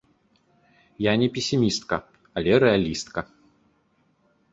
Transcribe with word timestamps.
Я 1.05 1.11
не 1.23 1.27
песімістка, 1.35 1.99
але 2.41 2.57
рэалістка. 2.63 3.19